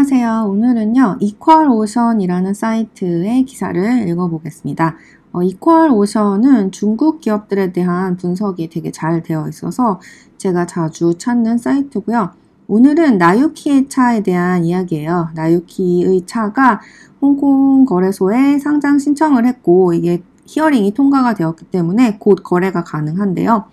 안녕하세요. 0.00 0.46
오늘은요, 0.48 1.16
이퀄오션이라는 1.18 2.54
사이트의 2.54 3.42
기사를 3.42 4.08
읽어보겠습니다. 4.08 4.96
어, 5.32 5.42
이퀄오션은 5.42 6.70
중국 6.70 7.20
기업들에 7.20 7.72
대한 7.72 8.16
분석이 8.16 8.68
되게 8.68 8.92
잘 8.92 9.24
되어 9.24 9.48
있어서 9.48 10.00
제가 10.36 10.66
자주 10.66 11.18
찾는 11.18 11.58
사이트고요. 11.58 12.30
오늘은 12.68 13.18
나유키의 13.18 13.88
차에 13.88 14.22
대한 14.22 14.64
이야기예요. 14.64 15.30
나유키의 15.34 16.26
차가 16.26 16.80
홍콩 17.20 17.84
거래소에 17.84 18.60
상장 18.60 19.00
신청을 19.00 19.46
했고 19.46 19.94
이게 19.94 20.22
히어링이 20.46 20.94
통과가 20.94 21.34
되었기 21.34 21.72
때문에 21.72 22.18
곧 22.20 22.44
거래가 22.44 22.84
가능한데요. 22.84 23.64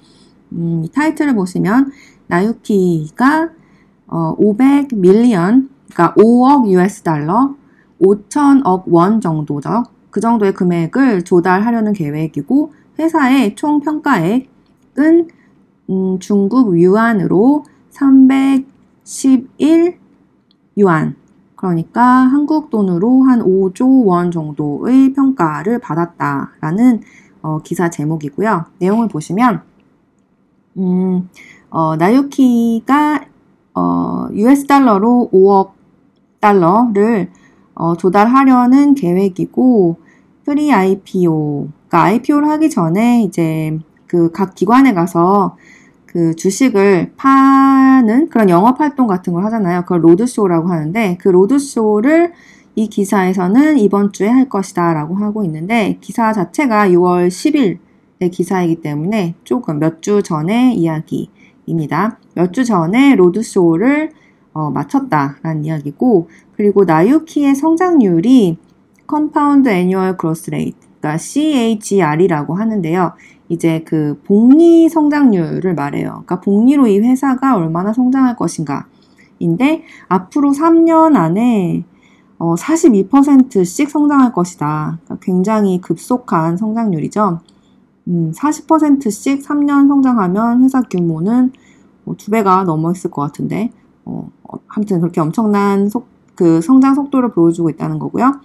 음, 0.53 0.81
이 0.83 0.89
타이틀을 0.89 1.35
보시면 1.35 1.91
나유키가 2.25 3.51
어, 4.07 4.35
500 4.37 4.87
밀리언, 4.95 5.74
그러니까 5.95 6.13
5억 6.15 6.67
US 6.67 7.03
달러, 7.03 7.55
5천억 8.01 8.83
원 8.87 9.21
정도죠. 9.21 9.83
그 10.09 10.19
정도의 10.19 10.53
금액을 10.53 11.23
조달하려는 11.23 11.93
계획이고 11.93 12.73
회사의 12.99 13.55
총 13.55 13.79
평가액은 13.79 15.29
음, 15.89 16.19
중국 16.19 16.77
유안으로 16.77 17.63
311 17.91 19.97
유안, 20.77 21.15
그러니까 21.55 22.03
한국 22.03 22.69
돈으로 22.69 23.23
한 23.23 23.39
5조 23.39 24.05
원 24.05 24.31
정도의 24.31 25.13
평가를 25.13 25.79
받았다라는 25.79 27.01
어, 27.41 27.59
기사 27.59 27.89
제목이고요. 27.89 28.65
내용을 28.79 29.07
보시면 29.07 29.61
음, 30.77 31.29
어, 31.69 31.95
나유키가 31.95 33.27
어, 33.75 34.27
US 34.33 34.67
달러로 34.67 35.29
5억 35.31 35.75
달러를 36.49 37.29
어, 37.73 37.95
조달하려는 37.97 38.93
계획이고 38.93 39.97
pre 40.45 40.71
IPO, 40.71 41.69
그러니까 41.89 42.03
IPO를 42.03 42.47
하기 42.49 42.69
전에 42.69 43.23
이제 43.23 43.77
그 44.07 44.31
각 44.31 44.53
기관에 44.55 44.93
가서 44.93 45.57
그 46.05 46.35
주식을 46.35 47.13
파는 47.17 48.29
그런 48.29 48.49
영업 48.49 48.79
활동 48.79 49.07
같은 49.07 49.33
걸 49.33 49.43
하잖아요. 49.45 49.81
그걸 49.81 50.03
로드쇼라고 50.05 50.69
하는데 50.69 51.17
그 51.19 51.29
로드쇼를 51.29 52.31
이 52.75 52.87
기사에서는 52.87 53.79
이번 53.79 54.11
주에 54.13 54.27
할 54.29 54.47
것이다 54.47 54.93
라고 54.93 55.15
하고 55.15 55.43
있는데 55.43 55.97
기사 56.01 56.31
자체가 56.31 56.89
6월 56.89 57.27
10일의 57.29 58.31
기사이기 58.31 58.81
때문에 58.81 59.33
조금 59.43 59.79
몇 59.79 60.01
주 60.01 60.21
전의 60.21 60.75
이야기입니다. 60.75 62.19
몇 62.35 62.51
주 62.53 62.63
전에 62.63 63.15
로드쇼를 63.15 64.11
어, 64.55 64.71
마쳤다라는 64.71 65.65
이야기고 65.65 66.29
그리고 66.55 66.85
나유키의 66.85 67.55
성장률이 67.55 68.57
compound 69.05 69.67
annual 69.69 70.17
growth 70.17 70.49
rate 70.49 70.77
그러니까 70.99 71.17
CAGR이라고 71.17 72.55
하는데요. 72.55 73.11
이제 73.49 73.83
그 73.85 74.19
복리 74.25 74.89
성장률을 74.89 75.75
말해요. 75.75 76.09
그러니까 76.09 76.39
복리로 76.39 76.87
이 76.87 76.99
회사가 76.99 77.57
얼마나 77.57 77.93
성장할 77.93 78.37
것인가. 78.37 78.87
인데 79.39 79.83
앞으로 80.07 80.51
3년 80.51 81.15
안에 81.15 81.83
어, 82.39 82.55
42%씩 82.55 83.89
성장할 83.89 84.31
것이다. 84.31 84.99
그러니까 85.03 85.17
굉장히 85.21 85.81
급속한 85.81 86.55
성장률이죠. 86.55 87.41
음, 88.07 88.31
40%씩 88.33 89.43
3년 89.43 89.89
성장하면 89.89 90.63
회사 90.63 90.81
규모는 90.81 91.51
뭐두 92.05 92.31
배가 92.31 92.63
넘어 92.63 92.91
있을 92.91 93.11
것 93.11 93.21
같은데, 93.21 93.71
어, 94.05 94.29
어, 94.43 94.57
아무튼 94.67 95.01
그렇게 95.01 95.21
엄청난 95.21 95.89
속, 95.89 96.07
그 96.35 96.61
성장 96.61 96.95
속도를 96.95 97.31
보여주고 97.31 97.69
있다는 97.69 97.99
거고요. 97.99 98.39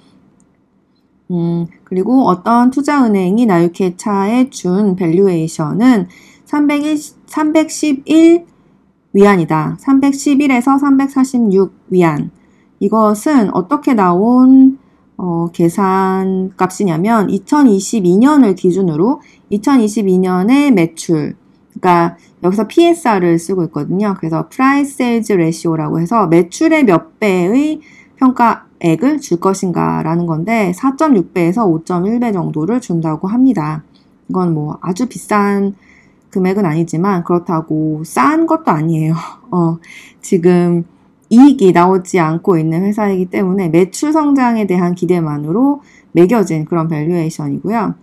음, 1.31 1.67
그리고 1.85 2.27
어떤 2.27 2.71
투자은행이 2.71 3.47
나유키 3.47 3.97
차에 3.97 4.51
준 4.51 4.97
밸류에이션은 4.97 6.09
301, 6.45 6.97
311 7.27 8.47
위안이다. 9.13 9.79
311에서 9.81 10.79
346 10.79 11.73
위안. 11.91 12.31
이것은 12.81 13.55
어떻게 13.55 13.95
나온 13.95 14.79
어, 15.17 15.51
계산 15.53 16.53
값이냐면 16.57 17.29
2022년을 17.29 18.57
기준으로 18.57 19.21
2022년의 19.53 20.73
매출, 20.73 21.37
그러니까 21.75 22.17
여기서 22.43 22.67
PSR을 22.67 23.39
쓰고 23.39 23.65
있거든요. 23.65 24.15
그래서 24.19 24.49
Price 24.49 24.95
Sales 24.95 25.33
Ratio라고 25.33 26.01
해서 26.01 26.27
매출의 26.27 26.85
몇 26.85 27.19
배의 27.21 27.81
평가액을 28.17 29.21
줄 29.21 29.41
것인가라는 29.41 30.27
건데 30.27 30.73
4.6배에서 30.77 31.85
5.1배 31.85 32.33
정도를 32.33 32.81
준다고 32.81 33.29
합니다. 33.29 33.83
이건 34.29 34.55
뭐 34.55 34.79
아주 34.81 35.07
비싼 35.09 35.75
금액은 36.31 36.65
아니지만 36.65 37.25
그렇다고 37.25 38.03
싼 38.05 38.47
것도 38.47 38.71
아니에요. 38.71 39.15
어, 39.51 39.79
지금 40.21 40.85
이익이 41.29 41.73
나오지 41.73 42.19
않고 42.19 42.59
있는 42.59 42.85
회사이기 42.85 43.27
때문에 43.27 43.69
매출 43.69 44.13
성장에 44.13 44.67
대한 44.67 44.95
기대만으로 44.95 45.83
매겨진 46.13 46.65
그런 46.65 46.89
valuation이고요. 46.89 47.95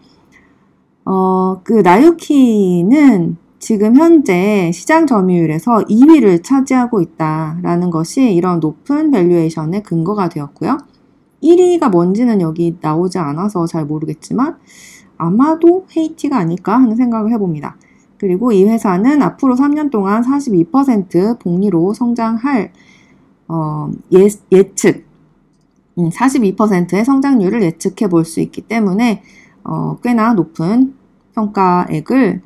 어, 1.05 1.61
그 1.63 1.73
나유키는 1.73 3.37
지금 3.59 3.95
현재 3.95 4.71
시장 4.71 5.07
점유율에서 5.07 5.85
2위를 5.89 6.43
차지하고 6.43 7.01
있다라는 7.01 7.89
것이 7.89 8.33
이런 8.33 8.59
높은 8.59 9.09
valuation의 9.11 9.83
근거가 9.83 10.29
되었고요. 10.29 10.77
1위가 11.41 11.89
뭔지는 11.89 12.41
여기 12.41 12.77
나오지 12.79 13.17
않아서 13.17 13.65
잘 13.65 13.85
모르겠지만 13.85 14.57
아마도 15.17 15.87
헤이티가 15.95 16.37
아닐까 16.37 16.77
하는 16.77 16.95
생각을 16.95 17.31
해봅니다. 17.31 17.77
그리고 18.19 18.51
이 18.51 18.63
회사는 18.63 19.21
앞으로 19.21 19.55
3년 19.55 19.91
동안 19.91 20.23
42% 20.23 21.39
복리로 21.39 21.93
성장할 21.93 22.71
어, 23.47 23.89
예, 24.13 24.27
예측, 24.51 25.05
42%의 25.97 26.99
음, 26.99 27.03
성장률을 27.03 27.63
예측해 27.63 28.09
볼 28.09 28.25
수 28.25 28.39
있기 28.41 28.61
때문에 28.61 29.23
어, 29.63 29.97
꽤나 30.03 30.33
높은 30.33 30.93
평가액을 31.33 32.41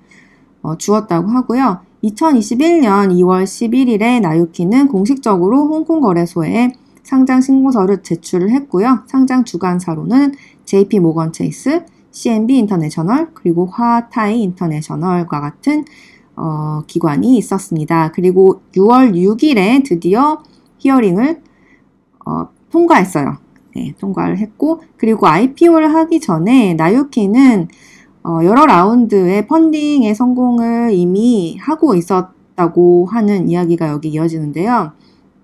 어, 0.62 0.78
주었다고 0.78 1.30
하고요. 1.30 1.80
2021년 2.04 3.12
2월 3.14 3.44
11일에 3.44 4.22
나유키는 4.22 4.88
공식적으로 4.88 5.68
홍콩 5.68 6.02
거래소에 6.02 6.74
상장 7.04 7.42
신고서를 7.42 8.04
제출을 8.04 8.52
했고요. 8.52 9.04
상장 9.08 9.44
주관사로는 9.44 10.34
JP 10.66 11.00
모건 11.00 11.32
체이스, 11.34 11.86
CMB 12.12 12.58
인터내셔널, 12.60 13.32
그리고 13.34 13.66
화타이 13.66 14.42
인터내셔널과 14.42 15.42
같은 15.42 15.86
어, 16.36 16.82
기관이 16.88 17.38
있었습니다. 17.38 18.12
그리고 18.12 18.62
6월 18.74 19.14
6일에 19.14 19.84
드디어 19.84 20.42
hearing을 20.80 21.42
어, 22.26 22.48
통과했어요. 22.72 23.38
네, 23.76 23.94
통과를 24.00 24.38
했고 24.38 24.82
그리고 24.98 25.28
IPO를 25.28 25.94
하기 25.94 26.20
전에 26.20 26.74
나유키는 26.74 27.68
어, 28.24 28.40
여러 28.44 28.66
라운드의 28.66 29.48
funding의 29.48 30.14
성공을 30.14 30.92
이미 30.94 31.58
하고 31.60 31.96
있었다고 31.96 33.08
하는 33.08 33.50
이야기가 33.50 33.90
여기 33.90 34.10
이어지는데요. 34.10 34.92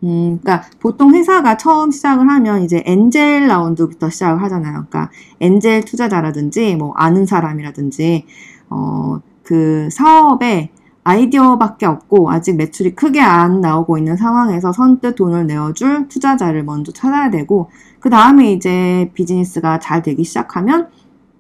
음, 0.03 0.39
그러니까 0.41 0.69
보통 0.79 1.15
회사가 1.15 1.57
처음 1.57 1.89
시작을 1.89 2.29
하면 2.29 2.63
이제 2.63 2.83
엔젤 2.85 3.47
라운드부터 3.47 4.09
시작을 4.09 4.43
하잖아요. 4.43 4.85
그러니까 4.89 5.09
엔젤 5.39 5.85
투자자라든지 5.85 6.75
뭐 6.75 6.93
아는 6.95 7.25
사람이라든지 7.25 8.25
어, 8.69 9.21
그 9.41 9.89
사업에 9.91 10.69
아이디어밖에 11.03 11.85
없고 11.85 12.29
아직 12.31 12.57
매출이 12.57 12.93
크게 12.93 13.21
안 13.21 13.61
나오고 13.61 13.97
있는 13.97 14.17
상황에서 14.17 14.73
선뜻 14.73 15.15
돈을 15.15 15.47
내어줄 15.47 16.09
투자자를 16.09 16.63
먼저 16.63 16.91
찾아야 16.91 17.31
되고 17.31 17.69
그 17.99 18.09
다음에 18.09 18.51
이제 18.51 19.09
비즈니스가 19.13 19.79
잘 19.79 20.01
되기 20.01 20.25
시작하면 20.25 20.89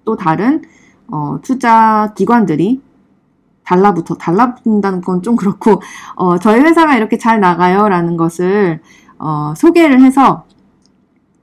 또 0.05 0.15
다른 0.15 0.61
어, 1.11 1.39
투자 1.41 2.13
기관들이 2.15 2.81
달라붙어 3.63 4.15
달라붙는다는 4.15 5.01
건 5.01 5.21
좀 5.21 5.35
그렇고 5.35 5.81
어, 6.15 6.37
저희 6.39 6.61
회사가 6.61 6.95
이렇게 6.95 7.17
잘 7.17 7.39
나가요라는 7.39 8.17
것을 8.17 8.81
어, 9.19 9.53
소개를 9.57 10.01
해서 10.01 10.45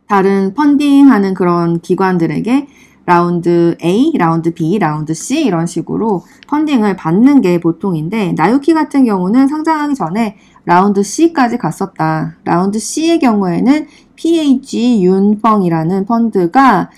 다른 0.06 0.54
funding하는 0.54 1.34
그런 1.34 1.80
기관들에게 1.80 2.68
라운드 3.06 3.76
A, 3.84 4.12
라운드 4.16 4.54
B, 4.54 4.78
라운드 4.78 5.12
C 5.12 5.44
이런 5.44 5.66
식으로 5.66 6.24
funding을 6.48 6.96
받는 6.96 7.42
게 7.42 7.60
보통인데 7.60 8.32
나유키 8.36 8.72
같은 8.72 9.04
경우는 9.04 9.46
상장하기 9.48 9.94
전에 9.94 10.36
라운드 10.64 11.02
C까지 11.02 11.58
갔었다. 11.58 12.36
라운드 12.44 12.78
C의 12.78 13.18
경우에는 13.18 13.86
PAG 14.16 15.02
윤펑이라는 15.04 16.06
펀드가 16.06 16.88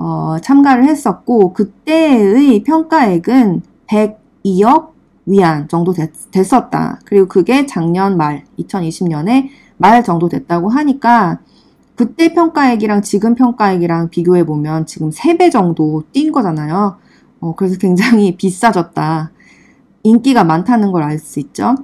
어, 0.00 0.36
참가를 0.40 0.84
했었고 0.84 1.52
그때의 1.54 2.62
평가액은 2.62 3.62
102억 3.88 4.90
위안 5.26 5.68
정도 5.68 5.92
됐, 5.92 6.12
었다 6.54 7.00
그리고 7.04 7.26
그게 7.26 7.66
작년 7.66 8.16
말 8.16 8.44
2020년에 8.58 9.48
말 9.76 10.04
정도 10.04 10.28
됐다고 10.28 10.68
하니까 10.68 11.40
그때 11.96 12.32
평가액이랑 12.32 13.02
지금 13.02 13.34
평가액이랑 13.34 14.10
비교해 14.10 14.46
보면 14.46 14.86
지금 14.86 15.10
3배 15.10 15.50
정도 15.50 16.04
뛴 16.12 16.30
거잖아요. 16.30 16.96
어, 17.40 17.54
그래서 17.56 17.76
굉장히 17.78 18.36
비싸졌다. 18.38 19.32
인기가 20.04 20.44
많다는 20.44 20.92
걸 20.92 21.02
알 21.02 21.18
수 21.18 21.40
있죠. 21.40 21.74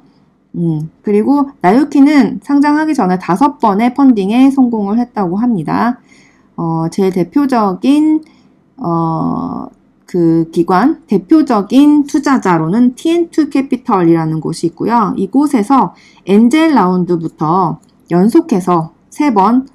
음, 0.54 0.90
그리고 1.02 1.50
나유키는 1.62 2.40
상장하기 2.44 2.94
전에 2.94 3.18
다섯 3.18 3.58
번의 3.58 3.94
펀딩에 3.94 4.50
성공을 4.52 5.00
했다고 5.00 5.36
합니다. 5.36 5.98
어, 6.56 6.86
제일 6.90 7.12
대표적인 7.12 8.22
어, 8.76 9.66
그 10.06 10.50
기관 10.52 11.02
대표적인 11.06 12.04
투자자로는 12.06 12.94
티엔투 12.94 13.50
캐피털이라는 13.50 14.40
곳이 14.40 14.68
있고요. 14.68 15.12
이곳에서 15.16 15.94
angel 16.26 16.74
round부터 16.74 17.80
연속해서 18.10 18.92
세번 19.10 19.68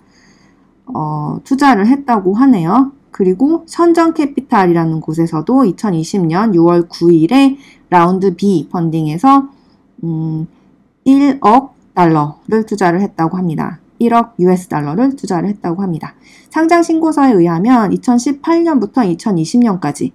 어, 0.85 1.39
투자를 1.43 1.87
했다고 1.87 2.33
하네요. 2.35 2.91
그리고 3.11 3.63
선정 3.67 4.13
캐피탈이라는 4.13 5.01
곳에서도 5.01 5.53
2020년 5.63 6.53
6월 6.55 6.87
9일에 6.87 7.57
라운드 7.89 8.35
B 8.35 8.69
funding에서 8.71 9.49
음, 10.03 10.47
1억 11.05 11.71
달러를 11.93 12.65
투자를 12.65 13.01
했다고 13.01 13.37
합니다. 13.37 13.79
1억 13.99 14.33
US 14.39 14.67
달러를 14.67 15.15
투자를 15.15 15.49
했다고 15.49 15.81
합니다. 15.81 16.15
상장 16.49 16.83
신고서에 16.83 17.33
의하면 17.33 17.91
2018년부터 17.91 19.17
2020년까지 19.17 20.11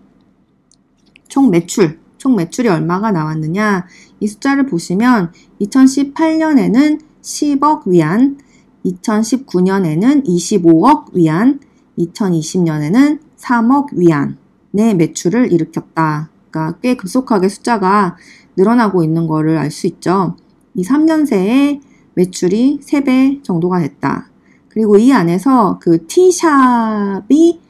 총 1.28 1.50
매출, 1.50 1.98
총 2.18 2.36
매출이 2.36 2.68
얼마가 2.68 3.10
나왔느냐? 3.10 3.86
이 4.20 4.26
숫자를 4.26 4.66
보시면 4.66 5.32
2018년에는 5.60 7.00
10억 7.22 7.86
위안, 7.86 8.38
2019년에는 8.84 10.24
25억 10.26 11.12
위안, 11.14 11.60
2020년에는 11.98 13.20
3억 13.36 13.94
위안의 13.94 14.96
매출을 14.96 15.52
일으켰다. 15.52 16.30
그러니까 16.50 16.78
꽤 16.80 16.94
급속하게 16.94 17.48
숫자가 17.48 18.16
늘어나고 18.56 19.02
있는 19.02 19.26
것을 19.26 19.58
알 19.58 19.70
수 19.70 19.86
있죠. 19.86 20.36
이 20.74 20.84
3년 20.84 21.26
새에 21.26 21.80
매출이 22.14 22.80
3배 22.82 23.42
정도가 23.42 23.80
됐다. 23.80 24.28
그리고 24.68 24.96
이 24.96 25.12
안에서 25.12 25.78
그 25.80 26.06
T샵이 26.06 27.60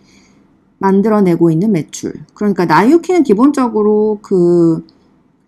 만들어내고 0.78 1.50
있는 1.50 1.72
매출. 1.72 2.14
그러니까 2.34 2.64
나유키는 2.64 3.22
기본적으로 3.24 4.18
그 4.22 4.86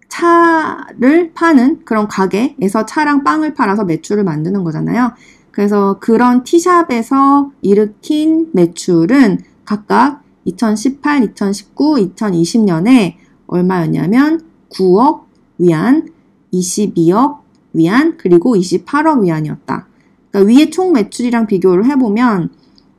차를 0.09 1.33
파는 1.35 1.85
그런 1.85 2.09
가게에서 2.09 2.87
차랑 2.87 3.25
빵을 3.25 3.55
팔아서 3.55 3.85
매출을 3.85 4.25
만드는 4.25 4.65
거잖아요. 4.65 5.13
그래서 5.51 5.99
그런 6.01 6.45
티샵에서 6.45 7.51
일으킨 7.63 8.51
매출은 8.53 9.41
각각 9.65 10.23
2018, 10.45 11.25
2019, 11.25 11.95
2020년에 12.15 13.15
얼마였냐면 13.47 14.43
9억 14.71 15.23
위안, 15.59 16.09
22억 16.53 17.46
위안, 17.77 18.17
그리고 18.17 18.57
28억 18.57 19.23
위안이었다. 19.23 19.87
그러니까 20.31 20.53
위에 20.55 20.71
총 20.71 20.93
매출이랑 20.93 21.47
비교를 21.47 21.87
해보면 21.87 22.51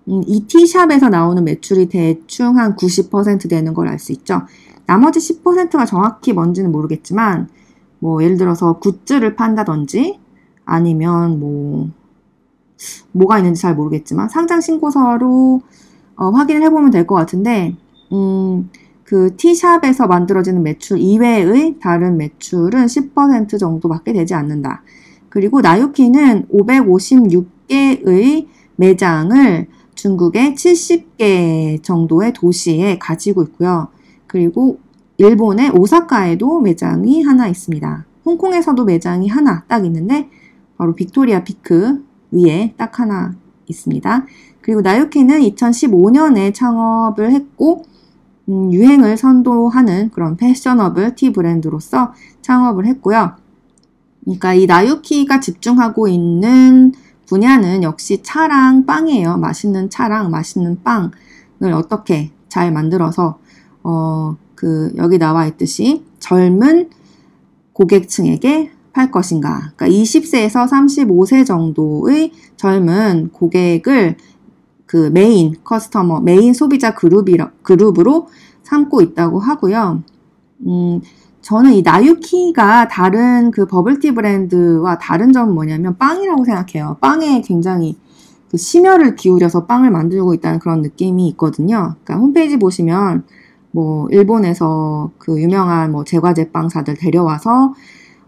음, 0.10 0.22
이 0.26 0.46
티샵에서 0.48 1.10
나오는 1.10 1.44
매출이 1.44 1.90
대충 1.90 2.58
한 2.58 2.76
90% 2.76 3.50
되는 3.50 3.74
걸 3.74 3.88
알 3.90 4.00
수 4.00 4.12
있죠. 4.14 4.44
나머지 4.86 5.20
10%가 5.20 5.86
정확히 5.86 6.32
뭔지는 6.34 6.72
모르겠지만, 6.72 7.50
뭐, 8.00 8.24
예를 8.24 8.38
들어서 8.38 8.80
굿즈를 8.80 9.36
판다든지, 9.36 10.20
아니면 10.66 11.40
뭐, 11.40 11.90
뭐가 13.12 13.40
있는지 13.40 13.62
잘 13.62 13.76
모르겠지만, 13.76 14.30
상장 14.30 14.62
신고서로 14.62 15.62
어, 16.16 16.30
확인을 16.32 16.64
해보면 16.64 16.92
될 16.92 17.06
것 17.06 17.16
같은데, 17.16 17.76
음, 18.12 18.70
그 19.08 19.38
티샵에서 19.38 20.06
만들어지는 20.08 20.64
매출 20.64 20.98
이외의 21.00 21.78
다른 21.80 22.18
매출은 22.18 22.88
10% 22.88 23.58
정도밖에 23.58 24.12
되지 24.12 24.34
않는다. 24.34 24.84
그리고 25.30 25.62
나유키는 25.62 26.48
556개의 26.50 28.48
매장을 28.76 29.68
중국의 29.96 30.56
70개 30.56 31.82
정도의 31.82 32.34
도시에 32.34 32.98
가지고 33.00 33.44
있고요. 33.44 33.88
그리고 34.28 34.80
일본의 35.16 35.70
오사카에도 35.70 36.60
매장이 36.60 37.24
하나 37.24 37.48
있습니다. 37.48 38.06
홍콩에서도 38.26 38.84
매장이 38.84 39.30
하나 39.30 39.64
딱 39.70 39.86
있는데 39.86 40.30
바로 40.78 40.94
빅토리아 40.96 41.46
피크 41.46 42.04
위에 42.32 42.74
딱 42.76 43.00
하나 43.00 43.36
있습니다. 43.68 44.26
그리고 44.60 44.82
나유키는 44.82 45.40
2015년에 45.40 46.54
창업을 46.54 47.32
했고 47.32 47.86
음, 48.50 48.72
유행을 48.72 49.18
선도하는 49.18 50.12
그런 50.12 50.38
패셔너블 50.38 51.16
티 51.16 51.32
브랜드로서 51.32 52.14
창업을 52.42 52.86
했고요. 52.86 53.34
그러니까 54.24 54.54
이 54.54 54.66
나유키가 54.66 55.40
집중하고 55.40 56.08
있는 56.08 56.94
분야는 57.28 57.84
역시 57.84 58.22
차랑 58.24 58.86
빵이에요. 58.86 59.38
맛있는 59.38 59.90
차랑 59.90 60.32
맛있는 60.32 60.84
빵을 60.84 61.74
어떻게 61.74 62.32
잘 62.48 62.72
만들어서 62.72 63.40
어, 63.84 64.36
그 64.56 64.94
여기 64.98 65.18
나와 65.18 65.46
있듯이 65.46 66.06
젊은 66.20 66.90
고객층에게 67.74 68.72
팔 68.94 69.12
것인가. 69.12 69.72
그러니까 69.76 69.88
20세에서 69.88 70.68
35세 70.68 71.46
정도의 71.46 72.32
젊은 72.56 73.30
고객을 73.32 74.18
그 74.88 75.12
main 75.14 75.54
customer, 75.64 76.22
main 76.22 76.54
소비자 76.54 76.96
그룹이라, 76.96 77.52
그룹으로 77.62 78.30
삼고 78.64 79.02
있다고 79.02 79.40
하고요. 79.40 80.02
음, 80.66 81.02
저는 81.42 81.74
이 81.74 81.82
나유키가 81.82 82.88
다른 82.88 83.52
그 83.52 83.68
버블티 83.68 84.16
브랜드와 84.16 84.98
다른 84.98 85.32
점은 85.32 85.54
뭐냐면 85.54 85.98
빵이라고 85.98 86.44
생각해요. 86.44 86.98
빵에 87.00 87.42
굉장히 87.42 87.98
그 88.50 88.58
심혈을 88.58 89.16
기울여서 89.16 89.66
빵을 89.66 89.92
만들고 89.92 90.34
있다는 90.34 90.60
그런 90.60 90.82
느낌이 90.82 91.28
있거든요. 91.30 91.96
그러니까 92.04 92.16
홈페이지 92.16 92.58
보시면 92.58 93.24
뭐 93.72 94.08
일본에서 94.10 95.12
그 95.18 95.40
유명한 95.40 95.92
뭐 95.92 96.04
제과제빵사들 96.04 96.96
데려와서 96.96 97.74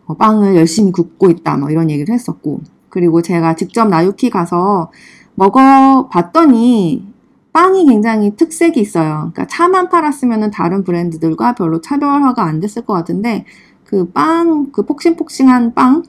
어 0.06 0.14
빵을 0.16 0.56
열심히 0.56 0.92
굽고 0.92 1.30
있다 1.30 1.58
뭐 1.58 1.70
이런 1.70 1.90
얘기를 1.90 2.14
했었고 2.14 2.62
그리고 2.90 3.22
제가 3.22 3.56
직접 3.56 3.88
나유키 3.88 4.30
가서 4.30 4.92
먹어봤더니 5.40 7.08
빵이 7.52 7.86
굉장히 7.88 8.36
특색이 8.36 8.80
있어요. 8.80 9.32
그러니까 9.34 9.48
차만 9.48 9.90
팔았으면 9.90 10.52
다른 10.52 10.84
브랜드들과 10.84 11.56
별로 11.56 11.82
차별화가 11.82 12.44
안 12.44 12.60
됐을 12.60 12.86
것 12.86 12.94
같은데 12.94 13.46
그 13.84 14.12
빵, 14.12 14.72
그 14.72 14.86
폭신폭신한 14.86 15.74
빵 15.74 16.04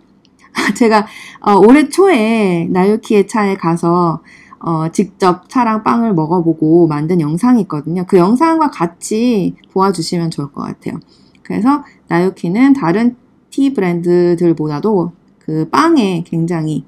제가 0.77 1.07
어, 1.41 1.55
올해 1.55 1.89
초에 1.89 2.69
나유키의 2.71 3.27
차에 3.27 3.57
가서 3.57 4.23
어, 4.59 4.91
직접 4.93 5.49
차랑 5.49 5.83
빵을 5.85 6.13
먹어보고 6.13 6.87
만든 6.87 7.21
영상이 7.21 7.63
있거든요. 7.63 8.05
그 8.07 8.19
영상과 8.19 8.71
같이 8.71 9.55
보아주시면 9.73 10.31
좋을 10.31 10.53
것 10.53 10.63
같아요. 10.63 11.01
그래서 11.43 11.83
나유키는 12.09 12.75
다른 12.75 13.17
tea 13.49 13.73
브랜드들보다도 13.73 15.13
그 15.39 15.69
빵에 15.71 16.25
굉장히 16.27 16.85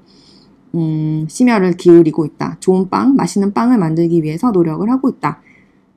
음, 0.75 1.27
심혈을 1.29 1.73
기울이고 1.73 2.25
있다. 2.25 2.57
좋은 2.59 2.89
빵, 2.89 3.15
맛있는 3.15 3.53
빵을 3.53 3.77
만들기 3.77 4.23
위해서 4.23 4.51
노력을 4.51 4.89
하고 4.89 5.09
있다. 5.09 5.41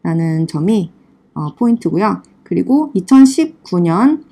라는 0.02 0.46
점이 0.46 0.92
어, 1.34 1.54
포인트고요. 1.54 2.22
그리고 2.42 2.92
2019년 2.94 4.22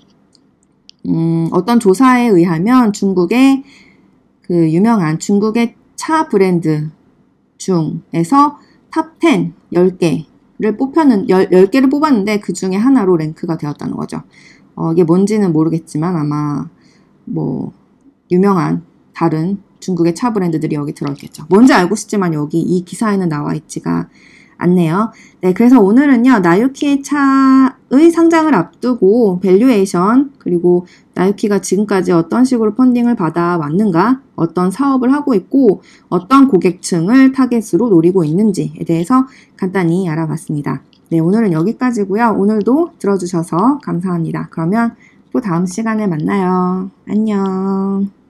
음, 1.07 1.49
어떤 1.53 1.81
조사에 1.81 2.29
의하면 2.29 2.93
중국의 2.93 3.65
그 4.43 4.73
유명한 4.73 5.19
중국의 5.19 5.75
차 5.97 6.29
브랜드 6.29 6.91
중에서 7.57 8.59
top 8.91 9.15
10, 9.21 9.53
10개를 9.73 10.79
뽑혔는, 10.79 11.29
10, 11.29 11.51
10개를 11.51 11.91
뽑았는데 11.91 12.41
그 12.41 12.53
중에 12.53 12.77
하나로 12.77 13.17
랭크가 13.17 13.57
되었다는 13.57 13.97
거죠. 13.97 14.23
어, 14.77 14.93
이게 14.93 15.05
뭔지는 15.05 15.53
모르겠지만 15.53 16.17
아마 16.17 16.69
뭐 17.25 17.73
유명한 18.31 18.83
다른 19.13 19.59
중국의 19.85 20.15
차 20.15 20.33
브랜드들이 20.33 20.75
여기 20.75 20.93
들어있겠죠. 20.95 21.45
뭔지 21.51 21.75
알고 21.75 21.95
싶지만 21.95 22.33
여기 22.33 22.59
이 22.59 22.85
기사에는 22.85 23.29
나와 23.29 23.55
있지가 23.55 24.09
않네요. 24.57 25.13
네, 25.43 25.53
그래서 25.53 25.81
오늘은요, 25.81 26.39
나유키의 26.39 27.03
차의 27.03 28.11
상장을 28.13 28.55
앞두고 28.55 29.41
valuation, 29.41 30.33
그리고 30.39 30.87
나유키가 31.15 31.61
지금까지 31.61 32.13
어떤 32.13 32.45
식으로 32.45 32.75
funding을 32.75 33.15
받아왔는가, 33.15 34.21
어떤 34.37 34.71
사업을 34.71 35.13
하고 35.13 35.35
있고, 35.35 35.83
어떤 36.09 36.49
고객층을 36.49 37.33
타겟으로 37.33 37.91
노리고 37.91 38.25
있는지에 38.25 38.85
대해서 38.87 39.27
간단히 39.57 40.09
알아봤습니다. 40.09 40.83
네, 41.11 41.19
오늘은 41.19 41.53
여기까지고요. 41.53 42.37
오늘도 42.39 42.93
들어주셔서 42.99 43.81
감사합니다. 43.83 44.49
그러면 44.51 44.95
또 45.33 45.41
다음 45.41 45.67
시간에 45.67 46.07
만나요. 46.07 46.91
안녕. 47.09 48.24